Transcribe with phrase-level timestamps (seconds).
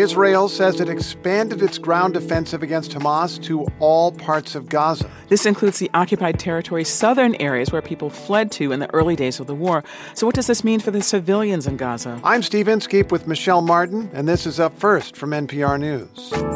[0.00, 5.10] Israel says it expanded its ground offensive against Hamas to all parts of Gaza.
[5.28, 9.40] This includes the occupied territory's southern areas where people fled to in the early days
[9.40, 9.84] of the war.
[10.14, 12.18] So, what does this mean for the civilians in Gaza?
[12.24, 16.49] I'm Steve Inskeep with Michelle Martin, and this is Up First from NPR News.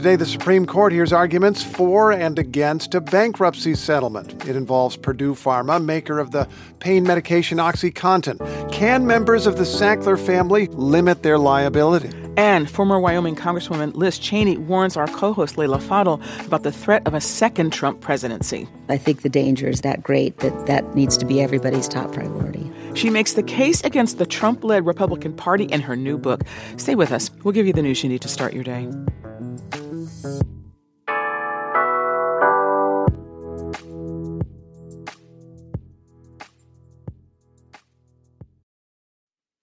[0.00, 4.46] Today, the Supreme Court hears arguments for and against a bankruptcy settlement.
[4.48, 8.72] It involves Purdue Pharma, maker of the pain medication OxyContin.
[8.72, 12.10] Can members of the Sackler family limit their liability?
[12.38, 17.06] And former Wyoming Congresswoman Liz Cheney warns our co host Leila Fadel about the threat
[17.06, 18.66] of a second Trump presidency.
[18.88, 22.72] I think the danger is that great that that needs to be everybody's top priority.
[22.94, 26.40] She makes the case against the Trump led Republican Party in her new book.
[26.78, 27.30] Stay with us.
[27.44, 28.88] We'll give you the news you need to start your day.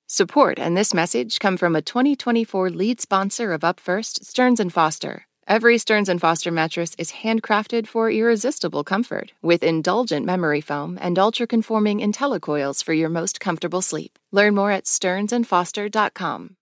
[0.09, 4.69] Support and this message come from a 2024 lead sponsor of Up First, Stearns &
[4.71, 5.27] Foster.
[5.49, 11.19] Every Stearns & Foster mattress is handcrafted for irresistible comfort with indulgent memory foam and
[11.19, 14.17] ultra-conforming IntelliCoils for your most comfortable sleep.
[14.31, 16.55] Learn more at stearnsandfoster.com.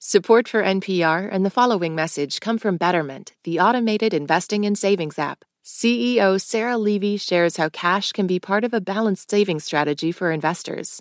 [0.00, 5.16] Support for NPR and the following message come from Betterment, the automated investing and savings
[5.16, 5.44] app.
[5.64, 10.32] CEO Sarah Levy shares how cash can be part of a balanced savings strategy for
[10.32, 11.00] investors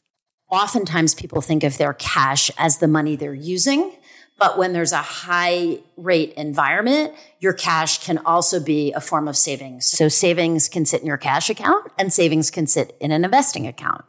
[0.49, 3.93] oftentimes people think of their cash as the money they're using.
[4.39, 9.35] But when there's a high rate environment, your cash can also be a form of
[9.35, 9.89] savings.
[9.89, 13.65] So savings can sit in your cash account and savings can sit in an investing
[13.65, 14.05] account.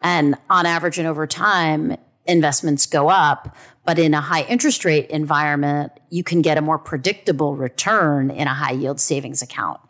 [0.00, 3.56] And on average and over time, investments go up.
[3.84, 8.46] But in a high interest rate environment, you can get a more predictable return in
[8.48, 9.80] a high yield savings account.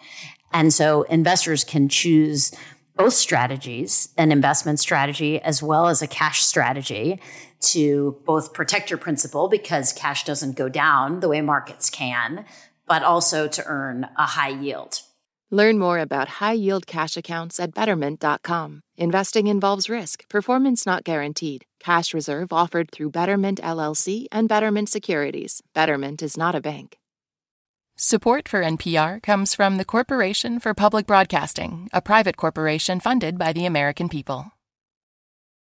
[0.53, 2.53] And so investors can choose
[2.99, 7.21] both strategies, an investment strategy as well as a cash strategy
[7.61, 12.45] to both protect your principal because cash doesn't go down the way markets can,
[12.87, 15.03] but also to earn a high yield.
[15.51, 18.81] Learn more about high yield cash accounts at betterment.com.
[18.97, 21.65] Investing involves risk, performance not guaranteed.
[21.79, 25.63] Cash reserve offered through Betterment LLC and Betterment Securities.
[25.73, 26.99] Betterment is not a bank.
[28.01, 33.53] Support for NPR comes from the Corporation for Public Broadcasting, a private corporation funded by
[33.53, 34.53] the American people.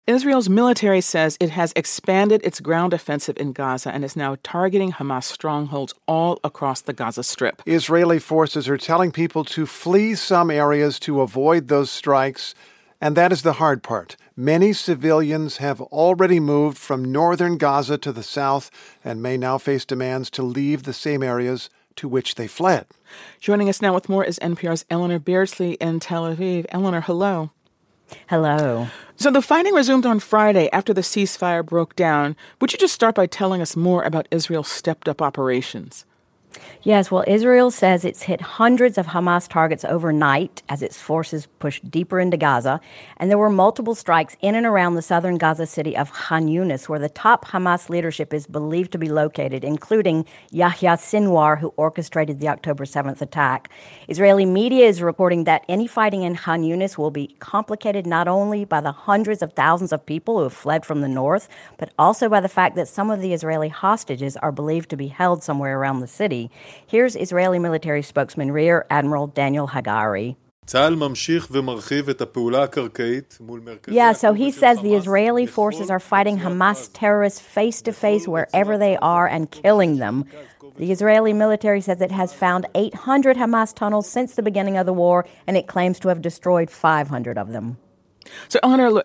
[0.06, 4.92] Israel's military says it has expanded its ground offensive in Gaza and is now targeting
[4.92, 7.64] Hamas strongholds all across the Gaza Strip.
[7.66, 12.54] Israeli forces are telling people to flee some areas to avoid those strikes,
[13.02, 14.16] and that is the hard part.
[14.36, 18.70] Many civilians have already moved from northern Gaza to the south
[19.04, 22.88] and may now face demands to leave the same areas to which they fled.
[23.40, 26.66] Joining us now with more is NPR's Eleanor Beardsley in Tel Aviv.
[26.70, 27.52] Eleanor, hello.
[28.28, 28.88] Hello.
[29.18, 32.36] So the fighting resumed on Friday after the ceasefire broke down.
[32.62, 36.06] Would you just start by telling us more about Israel's stepped up operations?
[36.84, 41.92] Yes, well, Israel says it's hit hundreds of Hamas targets overnight as its forces pushed
[41.92, 42.80] deeper into Gaza.
[43.18, 46.88] And there were multiple strikes in and around the southern Gaza city of Khan Yunis,
[46.88, 52.40] where the top Hamas leadership is believed to be located, including Yahya Sinwar, who orchestrated
[52.40, 53.70] the October 7th attack.
[54.08, 58.64] Israeli media is reporting that any fighting in Khan Yunis will be complicated not only
[58.64, 62.30] by the hundreds of thousands of people who have fled from the north, but also
[62.30, 65.78] by the fact that some of the Israeli hostages are believed to be held somewhere
[65.78, 66.37] around the city.
[66.86, 70.36] Here's Israeli military spokesman Rear Admiral Daniel Hagari.
[73.94, 78.78] Yeah, so he says the Israeli forces are fighting Hamas terrorists face to face wherever
[78.78, 80.26] they are and killing them.
[80.76, 84.92] The Israeli military says it has found 800 Hamas tunnels since the beginning of the
[84.94, 87.78] war, and it claims to have destroyed 500 of them.
[88.50, 88.60] So,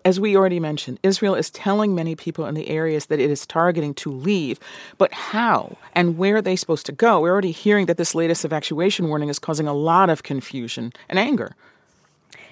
[0.04, 3.46] as we already mentioned, Israel is telling many people in the areas that it is
[3.46, 4.58] targeting to leave.
[4.98, 7.20] But how and where are they supposed to go?
[7.20, 11.18] We're already hearing that this latest evacuation warning is causing a lot of confusion and
[11.18, 11.54] anger.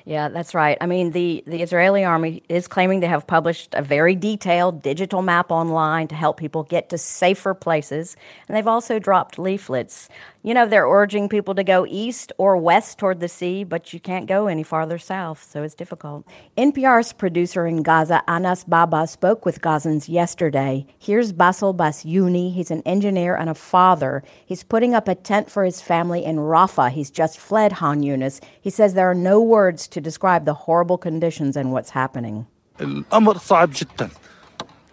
[0.05, 0.79] Yeah, that's right.
[0.81, 5.23] I mean, the, the Israeli army is claiming they have published a very detailed digital
[5.23, 8.17] map online to help people get to safer places.
[8.49, 10.09] And they've also dropped leaflets
[10.43, 14.01] you know, they're urging people to go east or west toward the sea, but you
[14.01, 16.27] can't go any farther south, so it's difficult.
[16.57, 20.87] NPR's producer in Gaza, Anas Baba, spoke with Gazans yesterday.
[20.99, 22.55] Here's Basil Basyuni.
[22.55, 24.23] He's an engineer and a father.
[24.47, 26.91] He's putting up a tent for his family in Rafah.
[26.91, 28.43] He's just fled Khan Yunis.
[28.61, 32.47] He says there are no words to describe the horrible conditions and what's happening.
[32.81, 34.11] الأمر صعب جدا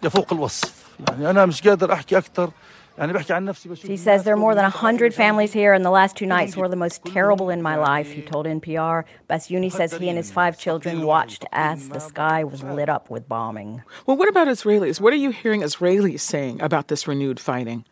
[0.02, 2.50] يفوق الوصف يعني أنا مش قادر أحكي أكثر
[2.98, 6.68] he says there are more than 100 families here, and the last two nights were
[6.68, 9.04] the most terrible in my life, he told NPR.
[9.30, 13.28] Basyuni says he and his five children watched as the sky was lit up with
[13.28, 13.82] bombing.
[14.06, 15.00] Well, what about Israelis?
[15.00, 17.84] What are you hearing Israelis saying about this renewed fighting?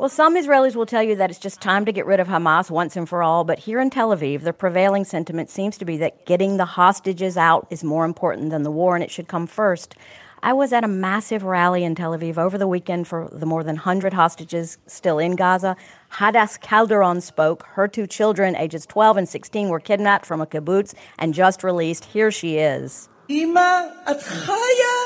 [0.00, 2.70] Well, some Israelis will tell you that it's just time to get rid of Hamas
[2.70, 5.98] once and for all, but here in Tel Aviv, the prevailing sentiment seems to be
[5.98, 9.46] that getting the hostages out is more important than the war and it should come
[9.46, 9.94] first.
[10.43, 13.63] I was at a massive rally in Tel Aviv over the weekend for the more
[13.63, 15.75] than 100 hostages still in Gaza.
[16.13, 17.63] Hadas Calderon spoke.
[17.73, 22.05] Her two children, ages 12 and 16, were kidnapped from a kibbutz and just released.
[22.05, 23.09] Here she is.
[23.27, 24.97] Ima, את חיה?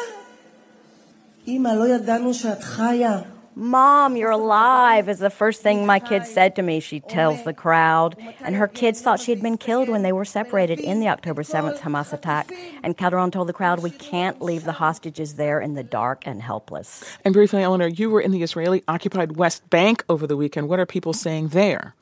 [1.48, 3.20] אמא, לא ידענו שאת חיה.
[3.57, 7.55] Mom, you're alive, is the first thing my kids said to me, she tells the
[7.55, 8.17] crowd.
[8.41, 11.43] And her kids thought she had been killed when they were separated in the October
[11.43, 12.53] 7th Hamas attack.
[12.83, 16.43] And Calderon told the crowd, We can't leave the hostages there in the dark and
[16.43, 17.17] helpless.
[17.25, 20.69] And briefly, Eleanor, you were in the Israeli occupied West Bank over the weekend.
[20.69, 21.95] What are people saying there?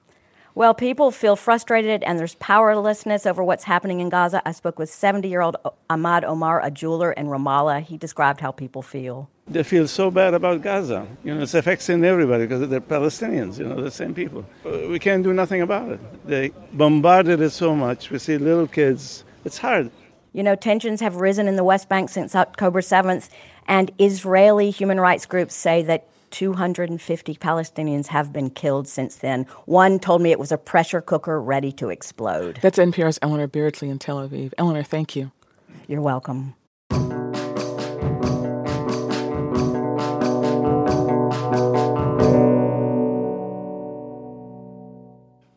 [0.55, 4.43] Well, people feel frustrated and there's powerlessness over what's happening in Gaza.
[4.45, 5.57] I spoke with 70 year old
[5.89, 7.83] Ahmad Omar, a jeweler in Ramallah.
[7.83, 9.31] He described how people feel.
[9.49, 11.07] They feel so bad about Gaza.
[11.25, 14.45] You know, it's affecting everybody because they're Palestinians, you know, the same people.
[14.65, 16.27] Uh, we can't do nothing about it.
[16.27, 18.11] They bombarded it so much.
[18.11, 19.25] We see little kids.
[19.47, 19.91] It's hard.
[20.35, 23.31] You know, tensions have risen in the West Bank since October 7th,
[23.67, 29.47] and Israeli human rights groups say that 250 Palestinians have been killed since then.
[29.67, 32.59] One told me it was a pressure cooker ready to explode.
[32.63, 34.53] That's NPR's Eleanor Beardsley in Tel Aviv.
[34.59, 35.31] Eleanor, thank you.
[35.87, 36.55] You're welcome.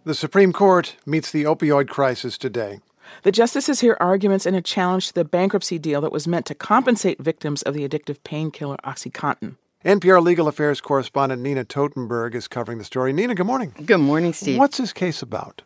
[0.05, 2.79] The Supreme Court meets the opioid crisis today.
[3.23, 6.53] The justices hear arguments in a challenge to the bankruptcy deal that was meant to
[6.53, 9.55] compensate victims of the addictive painkiller OxyContin.
[9.85, 13.13] NPR legal affairs correspondent Nina Totenberg is covering the story.
[13.13, 13.71] Nina, good morning.
[13.85, 14.57] Good morning, Steve.
[14.57, 15.61] What's this case about?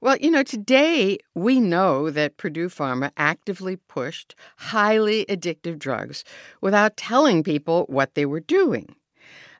[0.00, 6.22] Well, you know, today we know that Purdue Pharma actively pushed highly addictive drugs
[6.60, 8.94] without telling people what they were doing.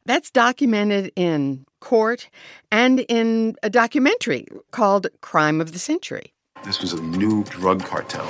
[0.05, 2.31] That's documented in court
[2.70, 6.32] and in a documentary called Crime of the Century.
[6.64, 8.29] This was a new drug cartel.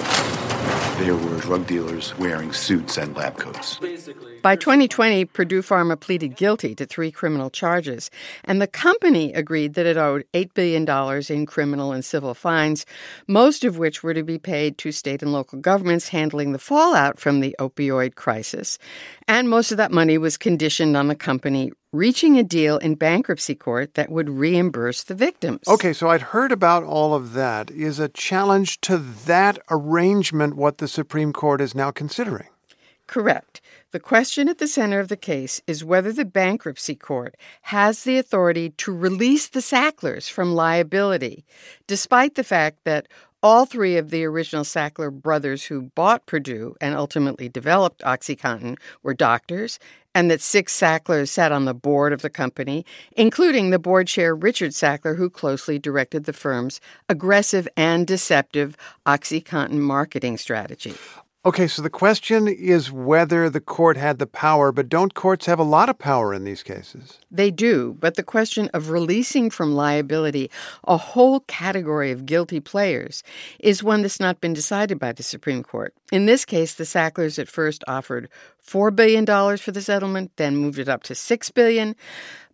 [0.98, 3.78] There were drug dealers wearing suits and lab coats.
[4.42, 8.10] By 2020, Purdue Pharma pleaded guilty to three criminal charges,
[8.44, 10.86] and the company agreed that it owed $8 billion
[11.28, 12.86] in criminal and civil fines,
[13.26, 17.18] most of which were to be paid to state and local governments handling the fallout
[17.18, 18.78] from the opioid crisis.
[19.28, 23.54] And most of that money was conditioned on the company reaching a deal in bankruptcy
[23.54, 25.66] court that would reimburse the victims.
[25.66, 27.70] Okay, so I'd heard about all of that.
[27.70, 32.48] Is a challenge to that arrangement what the Supreme Court is now considering?
[33.06, 33.60] Correct.
[33.92, 38.18] The question at the center of the case is whether the bankruptcy court has the
[38.18, 41.44] authority to release the Sacklers from liability,
[41.86, 43.06] despite the fact that
[43.44, 49.14] all three of the original Sackler brothers who bought Purdue and ultimately developed OxyContin were
[49.14, 49.78] doctors,
[50.16, 52.86] and that six Sacklers sat on the board of the company,
[53.18, 59.72] including the board chair Richard Sackler, who closely directed the firm's aggressive and deceptive OxyContin
[59.72, 60.94] marketing strategy.
[61.46, 65.60] Okay, so the question is whether the court had the power, but don't courts have
[65.60, 67.20] a lot of power in these cases?
[67.30, 70.50] They do, but the question of releasing from liability
[70.88, 73.22] a whole category of guilty players
[73.60, 75.94] is one that's not been decided by the Supreme Court.
[76.10, 78.28] In this case, the Sacklers at first offered
[78.66, 79.24] $4 billion
[79.56, 81.94] for the settlement, then moved it up to $6 billion.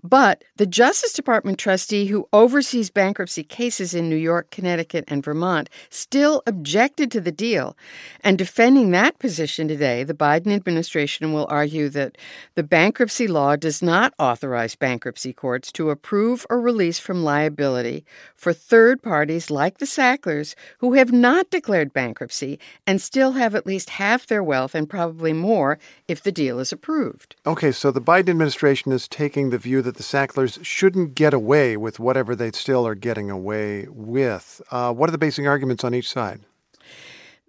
[0.04, 5.70] But the Justice Department trustee who oversees bankruptcy cases in New York, Connecticut, and Vermont
[5.90, 7.76] still objected to the deal.
[8.20, 12.18] And defending that position today, the Biden administration will argue that
[12.56, 18.04] the bankruptcy law does not authorize bankruptcy courts to approve or release from liability
[18.34, 23.66] for third parties like the Sacklers who have not declared bankruptcy and still have at
[23.66, 25.78] least half their wealth and probably more
[26.08, 27.36] if the deal is approved.
[27.46, 31.76] Okay, so the Biden administration is taking the view that the Sacklers shouldn't get away
[31.76, 34.60] with whatever they still are getting away with.
[34.70, 36.40] Uh, what are the basic arguments on each side?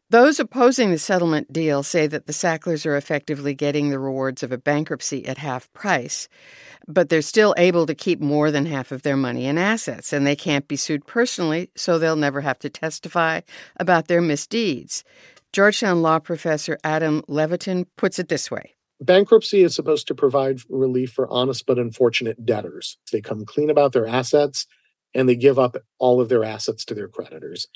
[0.09, 4.51] Those opposing the settlement deal say that the Sacklers are effectively getting the rewards of
[4.51, 6.27] a bankruptcy at half price,
[6.87, 10.27] but they're still able to keep more than half of their money and assets, and
[10.27, 13.41] they can't be sued personally, so they'll never have to testify
[13.77, 15.03] about their misdeeds.
[15.51, 21.11] Georgetown law professor Adam Levitin puts it this way Bankruptcy is supposed to provide relief
[21.11, 22.97] for honest but unfortunate debtors.
[23.11, 24.65] They come clean about their assets
[25.13, 27.67] and they give up all of their assets to their creditors.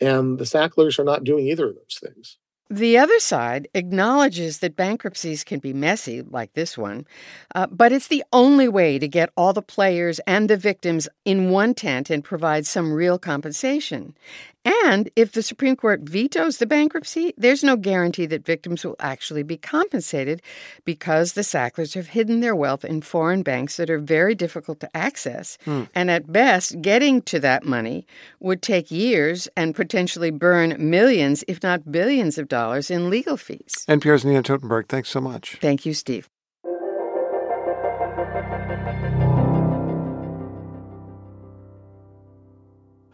[0.00, 2.38] And the Sacklers are not doing either of those things.
[2.72, 7.04] The other side acknowledges that bankruptcies can be messy, like this one,
[7.54, 11.50] uh, but it's the only way to get all the players and the victims in
[11.50, 14.16] one tent and provide some real compensation.
[14.64, 19.42] And if the Supreme Court vetoes the bankruptcy, there's no guarantee that victims will actually
[19.42, 20.42] be compensated
[20.84, 24.96] because the Sacklers have hidden their wealth in foreign banks that are very difficult to
[24.96, 25.58] access.
[25.64, 25.84] Hmm.
[25.94, 28.06] And at best, getting to that money
[28.40, 33.84] would take years and potentially burn millions, if not billions of dollars in legal fees.
[33.88, 35.58] NPR's Nina Totenberg, thanks so much.
[35.60, 36.28] Thank you, Steve.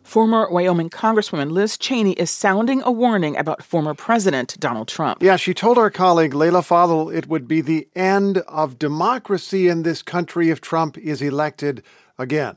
[0.08, 5.22] Former Wyoming Congresswoman Liz Cheney is sounding a warning about former President Donald Trump.
[5.22, 9.82] Yeah, she told our colleague Leila Fadel it would be the end of democracy in
[9.82, 11.82] this country if Trump is elected
[12.16, 12.56] again.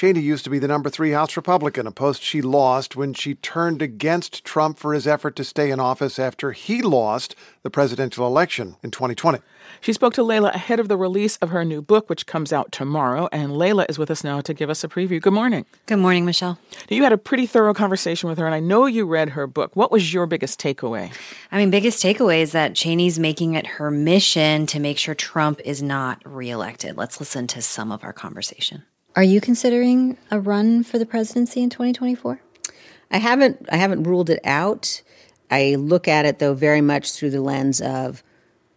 [0.00, 3.34] Cheney used to be the number three House Republican, a post she lost when she
[3.34, 8.26] turned against Trump for his effort to stay in office after he lost the presidential
[8.26, 9.40] election in 2020.
[9.82, 12.72] She spoke to Leila ahead of the release of her new book, which comes out
[12.72, 13.28] tomorrow.
[13.30, 15.20] And Leila is with us now to give us a preview.
[15.20, 15.66] Good morning.
[15.84, 16.58] Good morning, Michelle.
[16.88, 19.76] You had a pretty thorough conversation with her, and I know you read her book.
[19.76, 21.12] What was your biggest takeaway?
[21.52, 25.60] I mean, biggest takeaway is that Cheney's making it her mission to make sure Trump
[25.62, 26.96] is not reelected.
[26.96, 28.84] Let's listen to some of our conversation.
[29.16, 32.40] Are you considering a run for the presidency in 2024?
[33.10, 35.02] I haven't I haven't ruled it out.
[35.50, 38.22] I look at it though very much through the lens of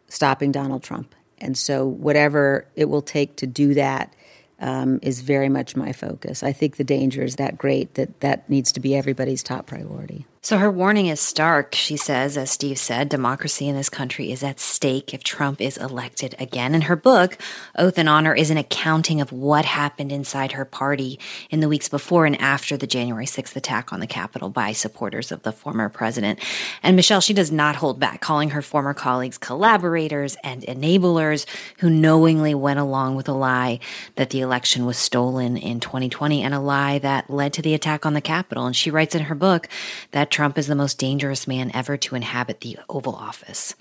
[0.08, 1.14] stopping Donald Trump.
[1.38, 4.14] And so whatever it will take to do that
[4.60, 6.42] um, is very much my focus.
[6.42, 10.26] I think the danger is that great that that needs to be everybody's top priority.
[10.46, 11.74] So her warning is stark.
[11.74, 15.78] She says, as Steve said, democracy in this country is at stake if Trump is
[15.78, 16.76] elected again.
[16.76, 17.38] And her book,
[17.78, 21.18] Oath and Honor, is an accounting of what happened inside her party
[21.50, 25.32] in the weeks before and after the January 6th attack on the Capitol by supporters
[25.32, 26.40] of the former president.
[26.84, 31.46] And Michelle, she does not hold back, calling her former colleagues collaborators and enablers
[31.78, 33.80] who knowingly went along with a lie
[34.18, 38.06] that the election was stolen in 2020 and a lie that led to the attack
[38.06, 38.66] on the Capitol.
[38.66, 39.70] And she writes in her book
[40.12, 43.76] that Trump is the most dangerous man ever to inhabit the Oval Office.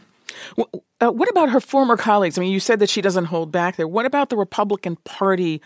[1.01, 2.37] Uh, what about her former colleagues?
[2.37, 3.89] I mean, you said that she doesn't hold back there.
[3.89, 5.63] What about the Republican Party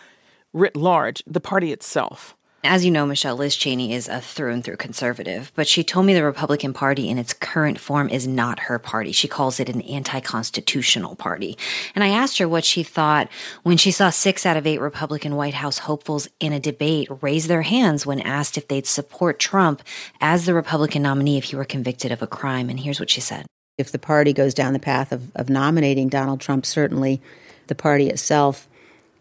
[0.52, 2.35] writ large, the party itself?
[2.66, 6.04] As you know, Michelle, Liz Cheney is a through and through conservative, but she told
[6.04, 9.12] me the Republican Party in its current form is not her party.
[9.12, 11.56] She calls it an anti constitutional party.
[11.94, 13.28] And I asked her what she thought
[13.62, 17.46] when she saw six out of eight Republican White House hopefuls in a debate raise
[17.46, 19.82] their hands when asked if they'd support Trump
[20.20, 22.68] as the Republican nominee if he were convicted of a crime.
[22.68, 23.46] And here's what she said
[23.78, 27.22] If the party goes down the path of, of nominating Donald Trump, certainly
[27.68, 28.68] the party itself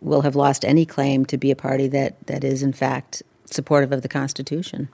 [0.01, 3.23] will have lost any claim to be a party that, that is, in fact,
[3.53, 4.89] supportive of the Constitution.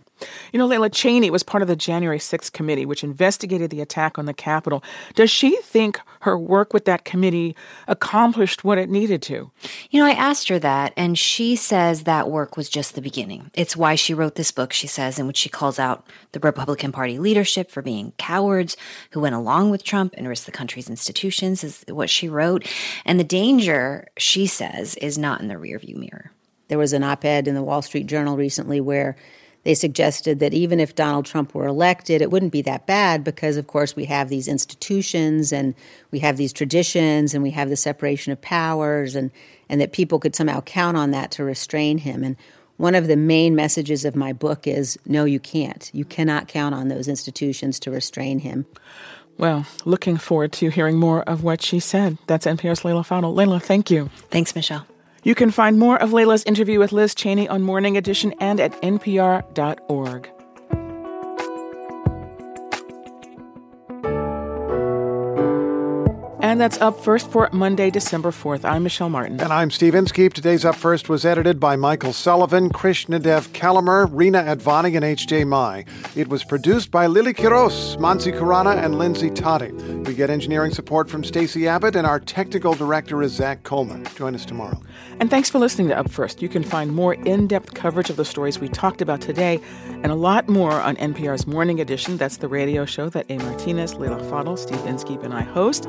[0.52, 4.20] You know, Leila Cheney was part of the January 6th committee, which investigated the attack
[4.20, 4.84] on the Capitol.
[5.16, 7.56] Does she think her work with that committee
[7.88, 9.50] accomplished what it needed to?
[9.90, 13.50] You know, I asked her that, and she says that work was just the beginning.
[13.54, 16.92] It's why she wrote this book, she says, in which she calls out the Republican
[16.92, 18.78] Party leadership for being cowards
[19.12, 22.68] who went along with Trump and risked the country's institutions, is what she wrote.
[23.06, 26.32] And the danger, she says, is not in the rearview mirror.
[26.72, 29.18] There was an op ed in the Wall Street Journal recently where
[29.64, 33.58] they suggested that even if Donald Trump were elected, it wouldn't be that bad because,
[33.58, 35.76] of course, we have these institutions and
[36.12, 39.32] we have these traditions and we have the separation of powers, and,
[39.68, 42.24] and that people could somehow count on that to restrain him.
[42.24, 42.38] And
[42.78, 45.92] one of the main messages of my book is no, you can't.
[45.94, 48.66] You cannot count on those institutions to restrain him.
[49.38, 52.18] Well, looking forward to hearing more of what she said.
[52.28, 53.36] That's NPR's Leila Fadel.
[53.36, 54.10] Leila, thank you.
[54.30, 54.88] Thanks, Michelle.
[55.24, 58.82] You can find more of Leila's interview with Liz Cheney on Morning Edition and at
[58.82, 60.41] npr.org.
[66.52, 68.66] And that's Up First for Monday, December 4th.
[68.66, 69.40] I'm Michelle Martin.
[69.40, 70.34] And I'm Steve Inskeep.
[70.34, 75.46] Today's Up First was edited by Michael Sullivan, Krishnadev Calamur, Reena Advani, and H.J.
[75.46, 75.86] Mai.
[76.14, 79.72] It was produced by Lilly Quiroz, Mansee Khurana, and Lindsay Totty.
[79.72, 84.06] We get engineering support from Stacey Abbott, and our technical director is Zac Coleman.
[84.18, 84.84] Join us tomorrow.
[85.22, 86.42] And thanks for listening to Up First.
[86.42, 89.62] You can find more in depth coverage of the stories we talked about today
[90.04, 92.18] and a lot more on NPR's Morning Edition.
[92.18, 93.38] That's the radio show that A.
[93.38, 95.88] Martinez, Leila Fadel, Steve Inskeep, and I host.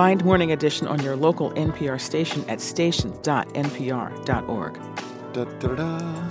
[0.00, 4.80] Find Morning Edition on your local NPR station at station.npr.org.
[5.34, 6.28] Da, da, da.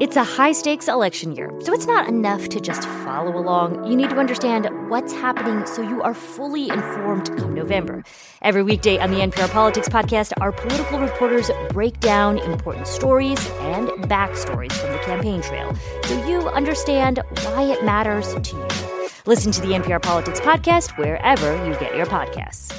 [0.00, 3.86] It's a high stakes election year, so it's not enough to just follow along.
[3.86, 8.02] You need to understand what's happening so you are fully informed come November.
[8.42, 13.88] Every weekday on the NPR Politics Podcast, our political reporters break down important stories and
[14.08, 18.68] backstories from the campaign trail so you understand why it matters to you.
[19.26, 22.74] Listen to the NPR Politics Podcast wherever you get your podcasts.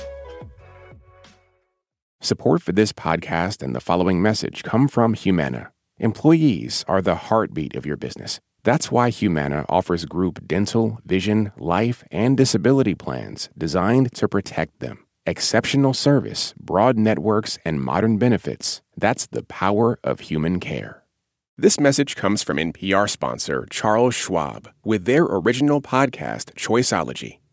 [2.21, 5.71] Support for this podcast and the following message come from Humana.
[5.99, 8.39] Employees are the heartbeat of your business.
[8.63, 15.05] That's why Humana offers group dental, vision, life, and disability plans designed to protect them.
[15.27, 18.81] Exceptional service, broad networks, and modern benefits.
[18.97, 21.03] That's the power of human care.
[21.59, 27.40] This message comes from NPR sponsor Charles Schwab with their original podcast, Choiceology.